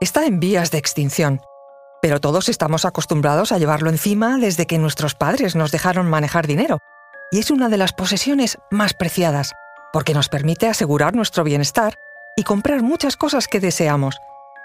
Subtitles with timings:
[0.00, 1.40] está en vías de extinción,
[2.02, 6.78] pero todos estamos acostumbrados a llevarlo encima desde que nuestros padres nos dejaron manejar dinero,
[7.30, 9.52] y es una de las posesiones más preciadas,
[9.92, 11.94] porque nos permite asegurar nuestro bienestar
[12.36, 14.18] y comprar muchas cosas que deseamos.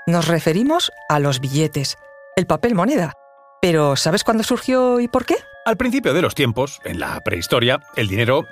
[0.07, 1.97] Nos referimos a los billetes,
[2.35, 3.13] el papel moneda.
[3.61, 5.35] Pero ¿sabes cuándo surgió y por qué?
[5.65, 8.45] Al principio de los tiempos, en la prehistoria, el dinero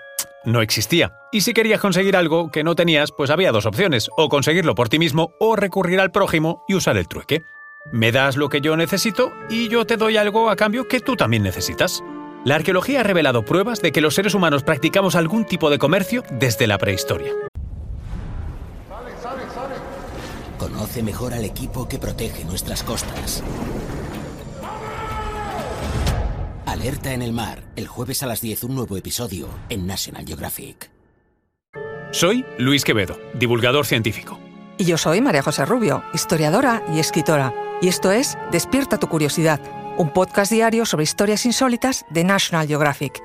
[0.48, 1.14] no existía.
[1.32, 4.90] Y si querías conseguir algo que no tenías, pues había dos opciones, o conseguirlo por
[4.90, 7.44] ti mismo o recurrir al prójimo y usar el trueque.
[7.92, 11.16] Me das lo que yo necesito y yo te doy algo a cambio que tú
[11.16, 12.02] también necesitas.
[12.46, 16.24] La arqueología ha revelado pruebas de que los seres humanos practicamos algún tipo de comercio
[16.32, 17.34] desde la prehistoria.
[20.58, 23.44] Conoce mejor al equipo que protege nuestras costas.
[26.80, 30.92] Alerta en el mar, el jueves a las 10 un nuevo episodio en National Geographic.
[32.12, 34.38] Soy Luis Quevedo, divulgador científico.
[34.78, 37.52] Y yo soy María José Rubio, historiadora y escritora.
[37.82, 39.60] Y esto es Despierta tu curiosidad,
[39.98, 43.24] un podcast diario sobre historias insólitas de National Geographic.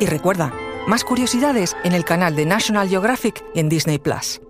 [0.00, 0.52] Y recuerda,
[0.88, 4.40] más curiosidades en el canal de National Geographic y en Disney Plus.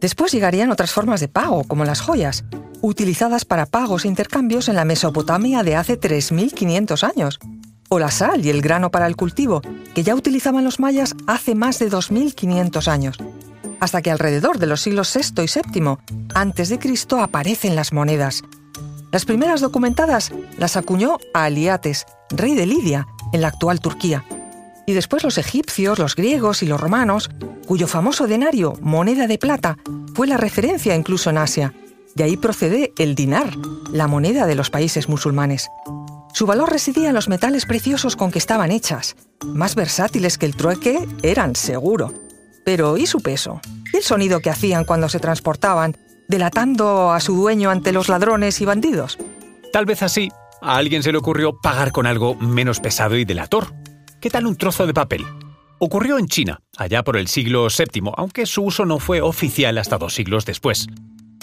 [0.00, 2.44] Después llegarían otras formas de pago, como las joyas,
[2.82, 7.38] utilizadas para pagos e intercambios en la Mesopotamia de hace 3.500 años,
[7.88, 9.62] o la sal y el grano para el cultivo,
[9.94, 13.18] que ya utilizaban los mayas hace más de 2.500 años,
[13.80, 15.48] hasta que alrededor de los siglos VI y
[16.62, 18.42] VII Cristo aparecen las monedas.
[19.12, 24.24] Las primeras documentadas las acuñó Aliates, rey de Lidia, en la actual Turquía.
[24.86, 27.30] Y después los egipcios, los griegos y los romanos,
[27.66, 29.76] cuyo famoso denario, moneda de plata,
[30.14, 31.74] fue la referencia incluso en Asia.
[32.20, 33.56] De ahí procede el dinar,
[33.90, 35.70] la moneda de los países musulmanes.
[36.34, 39.16] Su valor residía en los metales preciosos con que estaban hechas.
[39.42, 42.12] Más versátiles que el trueque eran seguro.
[42.62, 43.62] Pero ¿y su peso?
[43.90, 45.96] ¿Y el sonido que hacían cuando se transportaban,
[46.28, 49.16] delatando a su dueño ante los ladrones y bandidos?
[49.72, 53.72] Tal vez así a alguien se le ocurrió pagar con algo menos pesado y delator.
[54.20, 55.24] ¿Qué tal un trozo de papel?
[55.78, 59.96] Ocurrió en China, allá por el siglo VII, aunque su uso no fue oficial hasta
[59.96, 60.86] dos siglos después.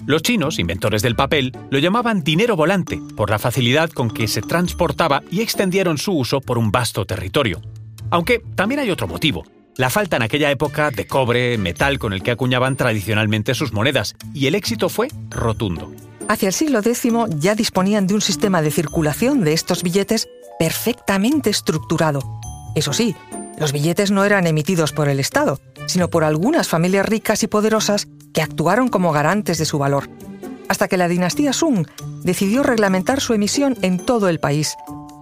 [0.07, 4.41] Los chinos, inventores del papel, lo llamaban dinero volante por la facilidad con que se
[4.41, 7.61] transportaba y extendieron su uso por un vasto territorio.
[8.09, 9.43] Aunque también hay otro motivo,
[9.75, 14.15] la falta en aquella época de cobre, metal con el que acuñaban tradicionalmente sus monedas,
[14.33, 15.91] y el éxito fue rotundo.
[16.29, 17.03] Hacia el siglo X
[17.39, 22.21] ya disponían de un sistema de circulación de estos billetes perfectamente estructurado.
[22.75, 23.13] Eso sí,
[23.59, 28.07] los billetes no eran emitidos por el Estado, sino por algunas familias ricas y poderosas
[28.37, 30.11] que actuaron como garantes de su valor,
[30.69, 31.87] hasta que la dinastía Sung
[32.21, 34.75] decidió reglamentar su emisión en todo el país.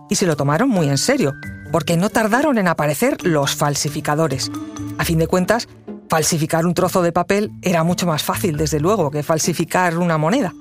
[0.10, 1.32] Y se lo tomaron muy en serio,
[1.72, 4.52] porque no tardaron en aparecer los falsificadores.
[4.98, 5.70] A fin de cuentas,
[6.10, 10.54] falsificar un trozo de papel era mucho más fácil, desde luego, que falsificar una moneda.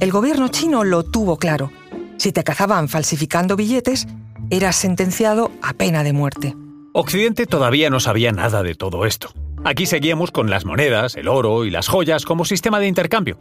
[0.00, 1.70] El gobierno chino lo tuvo claro.
[2.16, 4.08] Si te cazaban falsificando billetes,
[4.48, 6.56] eras sentenciado a pena de muerte.
[6.94, 9.34] Occidente todavía no sabía nada de todo esto.
[9.64, 13.40] Aquí seguíamos con las monedas, el oro y las joyas como sistema de intercambio,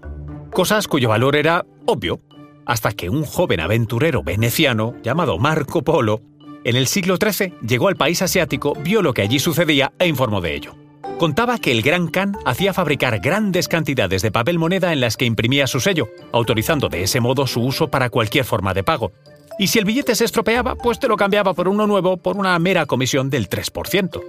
[0.51, 2.19] cosas cuyo valor era obvio,
[2.65, 6.21] hasta que un joven aventurero veneciano llamado Marco Polo,
[6.63, 10.41] en el siglo XIII llegó al país asiático, vio lo que allí sucedía e informó
[10.41, 10.75] de ello.
[11.19, 15.25] Contaba que el Gran Khan hacía fabricar grandes cantidades de papel moneda en las que
[15.25, 19.13] imprimía su sello, autorizando de ese modo su uso para cualquier forma de pago.
[19.57, 22.57] Y si el billete se estropeaba, pues te lo cambiaba por uno nuevo por una
[22.59, 24.21] mera comisión del 3%.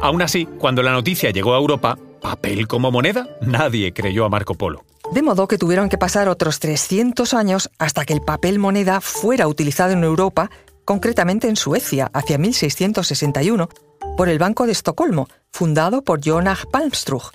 [0.00, 3.28] Aún así, cuando la noticia llegó a Europa, ¿papel como moneda?
[3.40, 4.84] Nadie creyó a Marco Polo.
[5.12, 9.48] De modo que tuvieron que pasar otros 300 años hasta que el papel moneda fuera
[9.48, 10.50] utilizado en Europa,
[10.84, 13.68] concretamente en Suecia, hacia 1661,
[14.16, 17.30] por el Banco de Estocolmo, fundado por Jonas Palmstrug.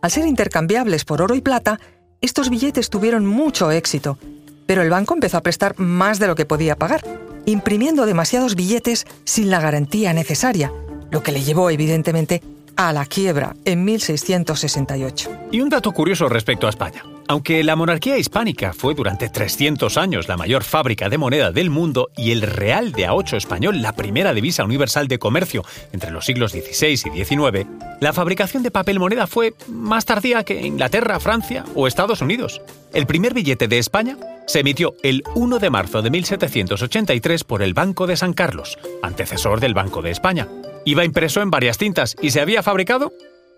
[0.00, 1.80] Al ser intercambiables por oro y plata,
[2.20, 4.18] estos billetes tuvieron mucho éxito,
[4.66, 7.02] pero el banco empezó a prestar más de lo que podía pagar,
[7.46, 10.72] imprimiendo demasiados billetes sin la garantía necesaria,
[11.14, 12.42] lo que le llevó evidentemente
[12.74, 15.30] a la quiebra en 1668.
[15.52, 17.04] Y un dato curioso respecto a España.
[17.28, 22.10] Aunque la monarquía hispánica fue durante 300 años la mayor fábrica de moneda del mundo
[22.16, 26.50] y el real de A8 español la primera divisa universal de comercio entre los siglos
[26.50, 27.66] XVI y XIX,
[28.00, 32.60] la fabricación de papel moneda fue más tardía que Inglaterra, Francia o Estados Unidos.
[32.92, 34.18] El primer billete de España
[34.48, 39.60] se emitió el 1 de marzo de 1783 por el Banco de San Carlos, antecesor
[39.60, 40.48] del Banco de España.
[40.84, 43.12] Iba impreso en varias tintas y se había fabricado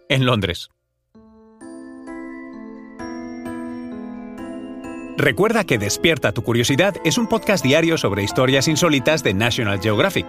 [0.09, 0.71] en Londres.
[5.19, 10.27] Recuerda que Despierta tu Curiosidad es un podcast diario sobre historias insólitas de National Geographic.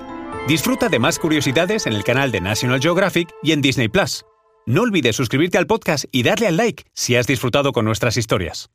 [0.47, 4.25] Disfruta de más curiosidades en el canal de National Geographic y en Disney Plus.
[4.65, 8.69] No olvides suscribirte al podcast y darle al like si has disfrutado con nuestras historias.